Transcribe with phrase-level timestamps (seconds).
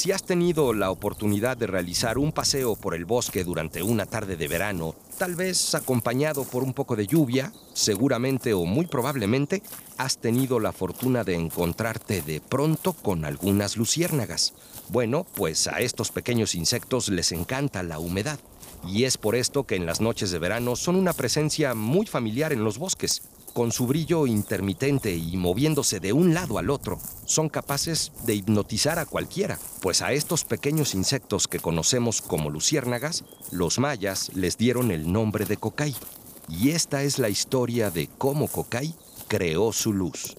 [0.00, 4.38] Si has tenido la oportunidad de realizar un paseo por el bosque durante una tarde
[4.38, 9.62] de verano, tal vez acompañado por un poco de lluvia, seguramente o muy probablemente
[9.98, 14.54] has tenido la fortuna de encontrarte de pronto con algunas luciérnagas.
[14.88, 18.40] Bueno, pues a estos pequeños insectos les encanta la humedad.
[18.86, 22.54] Y es por esto que en las noches de verano son una presencia muy familiar
[22.54, 23.20] en los bosques
[23.52, 28.98] con su brillo intermitente y moviéndose de un lado al otro, son capaces de hipnotizar
[28.98, 34.90] a cualquiera, pues a estos pequeños insectos que conocemos como luciérnagas, los mayas les dieron
[34.90, 35.94] el nombre de Cocay.
[36.48, 38.94] Y esta es la historia de cómo Cocay
[39.28, 40.36] creó su luz.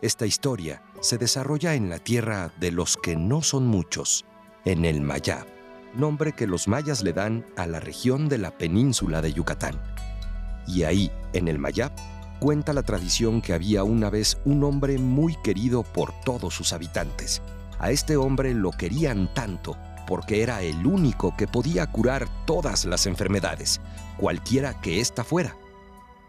[0.00, 4.24] Esta historia se desarrolla en la tierra de los que no son muchos,
[4.64, 5.44] en el Mayab,
[5.92, 9.80] nombre que los mayas le dan a la región de la península de Yucatán.
[10.68, 11.90] Y ahí, en el Mayab,
[12.38, 17.42] cuenta la tradición que había una vez un hombre muy querido por todos sus habitantes.
[17.80, 19.76] A este hombre lo querían tanto
[20.06, 23.80] porque era el único que podía curar todas las enfermedades,
[24.16, 25.56] cualquiera que ésta fuera.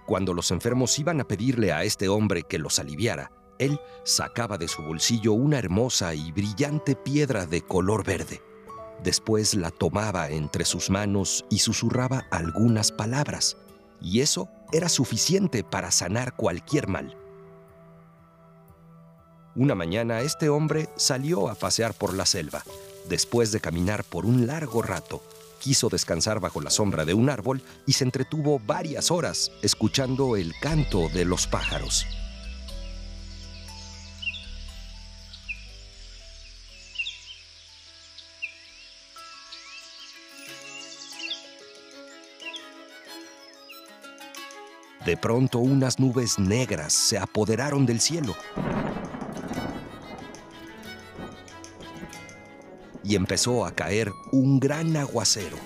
[0.07, 4.67] Cuando los enfermos iban a pedirle a este hombre que los aliviara, él sacaba de
[4.67, 8.41] su bolsillo una hermosa y brillante piedra de color verde.
[9.03, 13.57] Después la tomaba entre sus manos y susurraba algunas palabras,
[14.01, 17.15] y eso era suficiente para sanar cualquier mal.
[19.55, 22.63] Una mañana este hombre salió a pasear por la selva.
[23.07, 25.21] Después de caminar por un largo rato,
[25.59, 30.53] quiso descansar bajo la sombra de un árbol y se entretuvo varias horas escuchando el
[30.61, 32.05] canto de los pájaros.
[45.05, 48.35] De pronto unas nubes negras se apoderaron del cielo.
[53.03, 55.57] Y empezó a caer un gran aguacero.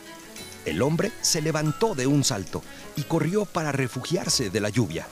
[0.65, 2.61] El hombre se levantó de un salto
[2.95, 5.07] y corrió para refugiarse de la lluvia.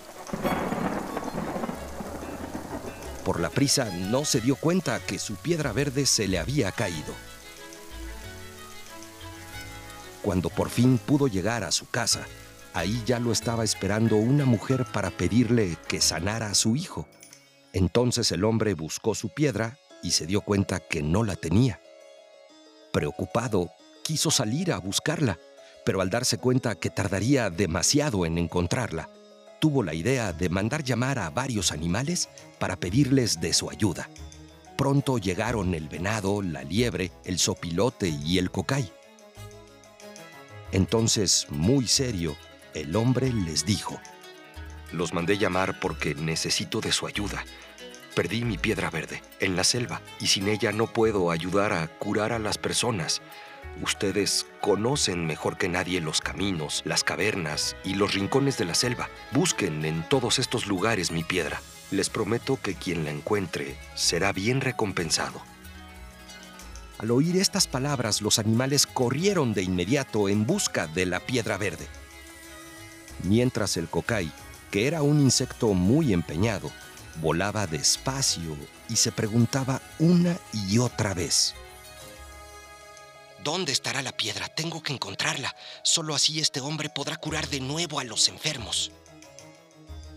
[3.25, 7.13] Por la prisa no se dio cuenta que su piedra verde se le había caído.
[10.21, 12.25] Cuando por fin pudo llegar a su casa,
[12.73, 17.07] Ahí ya lo estaba esperando una mujer para pedirle que sanara a su hijo.
[17.73, 21.81] Entonces el hombre buscó su piedra y se dio cuenta que no la tenía.
[22.93, 23.71] Preocupado,
[24.03, 25.37] quiso salir a buscarla,
[25.85, 29.09] pero al darse cuenta que tardaría demasiado en encontrarla,
[29.59, 32.29] tuvo la idea de mandar llamar a varios animales
[32.59, 34.09] para pedirles de su ayuda.
[34.77, 38.91] Pronto llegaron el venado, la liebre, el sopilote y el cocay.
[40.71, 42.35] Entonces, muy serio,
[42.73, 43.99] el hombre les dijo,
[44.91, 47.43] Los mandé llamar porque necesito de su ayuda.
[48.15, 52.33] Perdí mi piedra verde en la selva y sin ella no puedo ayudar a curar
[52.33, 53.21] a las personas.
[53.81, 59.09] Ustedes conocen mejor que nadie los caminos, las cavernas y los rincones de la selva.
[59.31, 61.61] Busquen en todos estos lugares mi piedra.
[61.89, 65.41] Les prometo que quien la encuentre será bien recompensado.
[66.99, 71.87] Al oír estas palabras, los animales corrieron de inmediato en busca de la piedra verde
[73.23, 74.31] mientras el cocay,
[74.69, 76.71] que era un insecto muy empeñado,
[77.21, 78.55] volaba despacio
[78.89, 81.53] y se preguntaba una y otra vez.
[83.43, 84.47] ¿Dónde estará la piedra?
[84.47, 85.55] Tengo que encontrarla.
[85.83, 88.91] Solo así este hombre podrá curar de nuevo a los enfermos.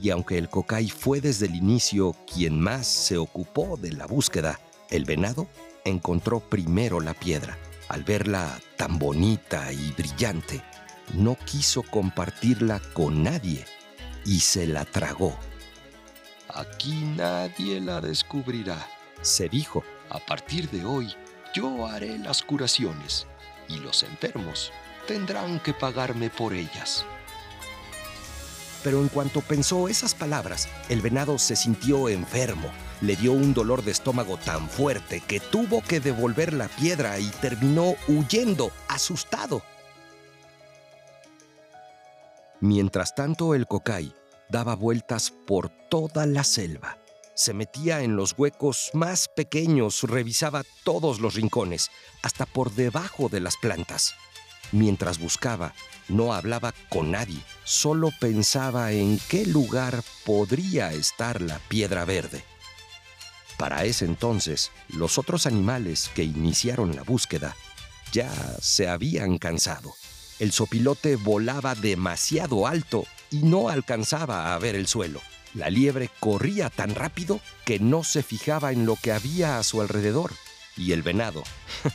[0.00, 4.60] Y aunque el cocay fue desde el inicio quien más se ocupó de la búsqueda,
[4.90, 5.48] el venado
[5.84, 7.58] encontró primero la piedra.
[7.88, 10.62] Al verla tan bonita y brillante,
[11.12, 13.64] no quiso compartirla con nadie
[14.24, 15.38] y se la tragó.
[16.48, 18.88] Aquí nadie la descubrirá,
[19.22, 19.84] se dijo.
[20.10, 21.14] A partir de hoy,
[21.54, 23.26] yo haré las curaciones
[23.68, 24.72] y los enfermos
[25.06, 27.04] tendrán que pagarme por ellas.
[28.82, 32.70] Pero en cuanto pensó esas palabras, el venado se sintió enfermo.
[33.00, 37.28] le dio un dolor de estómago tan fuerte que tuvo que devolver la piedra y
[37.40, 39.62] terminó huyendo, asustado.
[42.64, 44.14] Mientras tanto, el cocay
[44.48, 46.96] daba vueltas por toda la selva.
[47.34, 51.90] Se metía en los huecos más pequeños, revisaba todos los rincones,
[52.22, 54.14] hasta por debajo de las plantas.
[54.72, 55.74] Mientras buscaba,
[56.08, 62.44] no hablaba con nadie, solo pensaba en qué lugar podría estar la piedra verde.
[63.58, 67.54] Para ese entonces, los otros animales que iniciaron la búsqueda
[68.10, 68.32] ya
[68.62, 69.92] se habían cansado.
[70.38, 75.20] El sopilote volaba demasiado alto y no alcanzaba a ver el suelo.
[75.54, 79.80] La liebre corría tan rápido que no se fijaba en lo que había a su
[79.80, 80.32] alrededor.
[80.76, 81.44] Y el venado,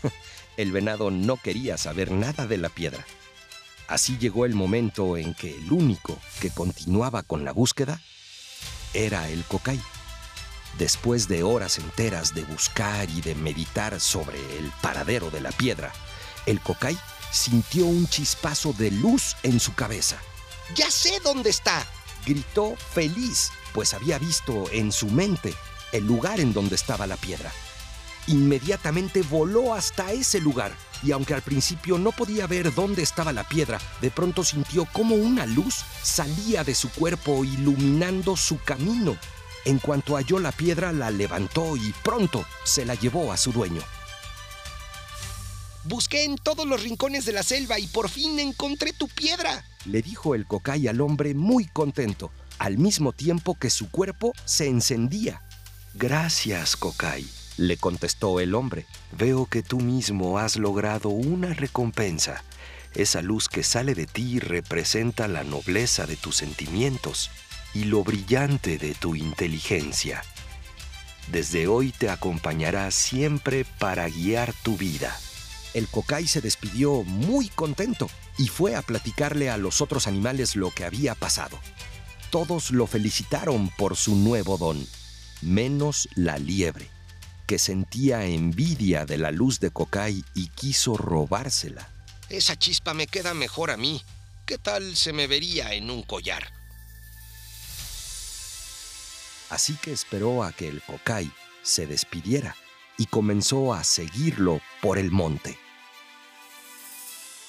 [0.58, 3.06] el venado no quería saber nada de la piedra.
[3.90, 8.02] Así llegó el momento en que el único que continuaba con la búsqueda
[8.94, 9.82] era el cocay.
[10.78, 15.92] Después de horas enteras de buscar y de meditar sobre el paradero de la piedra,
[16.46, 16.98] el cocay
[17.32, 20.18] sintió un chispazo de luz en su cabeza.
[20.76, 21.86] ¡Ya sé dónde está!
[22.26, 25.56] gritó feliz, pues había visto en su mente
[25.92, 27.52] el lugar en donde estaba la piedra.
[28.28, 30.72] Inmediatamente voló hasta ese lugar
[31.02, 35.16] y aunque al principio no podía ver dónde estaba la piedra, de pronto sintió como
[35.16, 39.18] una luz salía de su cuerpo iluminando su camino.
[39.66, 43.82] En cuanto halló la piedra, la levantó y pronto se la llevó a su dueño.
[45.86, 50.02] Busqué en todos los rincones de la selva y por fin encontré tu piedra, le
[50.02, 55.42] dijo el cocay al hombre muy contento, al mismo tiempo que su cuerpo se encendía.
[55.94, 57.26] Gracias, cocay,
[57.58, 58.86] le contestó el hombre.
[59.18, 62.44] Veo que tú mismo has logrado una recompensa.
[62.94, 67.30] Esa luz que sale de ti representa la nobleza de tus sentimientos
[67.74, 70.24] y lo brillante de tu inteligencia.
[71.32, 75.16] Desde hoy te acompañará siempre para guiar tu vida.
[75.74, 80.72] El cocay se despidió muy contento y fue a platicarle a los otros animales lo
[80.72, 81.60] que había pasado.
[82.32, 84.86] Todos lo felicitaron por su nuevo don,
[85.42, 86.90] menos la liebre,
[87.46, 91.90] que sentía envidia de la luz de Cocay y quiso robársela.
[92.30, 94.02] Esa chispa me queda mejor a mí.
[94.46, 96.52] ¿Qué tal se me vería en un collar?
[99.50, 101.32] Así que esperó a que el Cocay
[101.64, 102.56] se despidiera
[103.00, 105.58] y comenzó a seguirlo por el monte.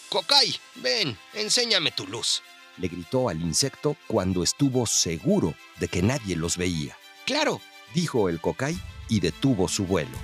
[0.08, 2.43] Cocay, ven, enséñame tu luz,
[2.79, 6.97] le gritó al insecto cuando estuvo seguro de que nadie los veía.
[7.26, 7.61] Claro,
[7.94, 10.17] dijo el cocay y detuvo su vuelo.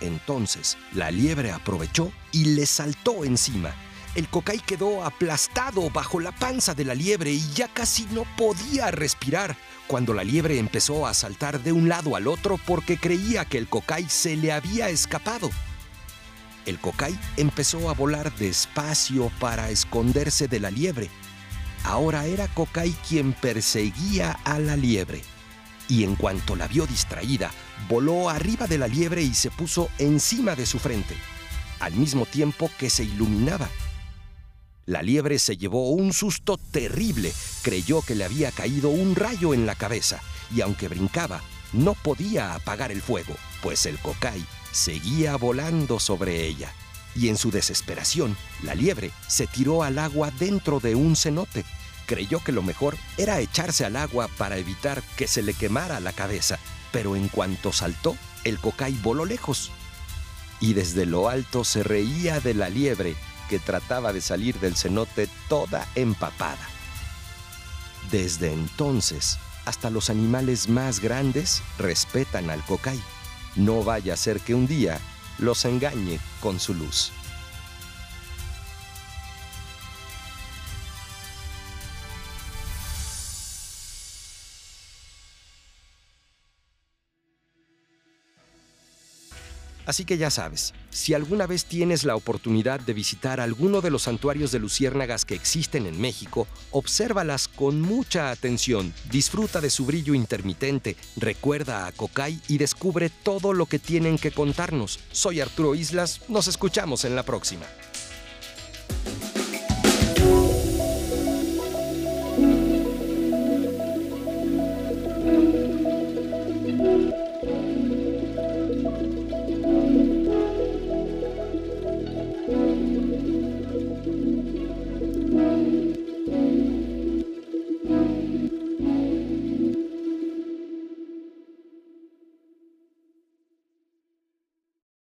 [0.00, 3.74] Entonces la liebre aprovechó y le saltó encima.
[4.14, 8.90] El cocay quedó aplastado bajo la panza de la liebre y ya casi no podía
[8.90, 13.58] respirar cuando la liebre empezó a saltar de un lado al otro porque creía que
[13.58, 15.50] el cocay se le había escapado.
[16.66, 21.08] El cocay empezó a volar despacio para esconderse de la liebre.
[21.84, 25.22] Ahora era Cocay quien perseguía a la liebre.
[25.88, 27.50] Y en cuanto la vio distraída,
[27.88, 31.16] voló arriba de la liebre y se puso encima de su frente,
[31.80, 33.68] al mismo tiempo que se iluminaba.
[34.90, 37.32] La liebre se llevó un susto terrible,
[37.62, 40.20] creyó que le había caído un rayo en la cabeza,
[40.52, 41.42] y aunque brincaba,
[41.72, 46.72] no podía apagar el fuego, pues el cocay seguía volando sobre ella.
[47.14, 51.64] Y en su desesperación, la liebre se tiró al agua dentro de un cenote.
[52.06, 56.12] Creyó que lo mejor era echarse al agua para evitar que se le quemara la
[56.12, 56.58] cabeza,
[56.90, 59.70] pero en cuanto saltó, el cocay voló lejos.
[60.58, 63.14] Y desde lo alto se reía de la liebre
[63.50, 66.68] que trataba de salir del cenote toda empapada.
[68.12, 73.02] Desde entonces, hasta los animales más grandes respetan al cocay.
[73.56, 75.00] No vaya a ser que un día
[75.38, 77.10] los engañe con su luz.
[89.86, 94.02] Así que ya sabes, si alguna vez tienes la oportunidad de visitar alguno de los
[94.02, 100.14] santuarios de luciérnagas que existen en México, obsérvalas con mucha atención, disfruta de su brillo
[100.14, 105.00] intermitente, recuerda a Cocay y descubre todo lo que tienen que contarnos.
[105.12, 107.66] Soy Arturo Islas, nos escuchamos en la próxima.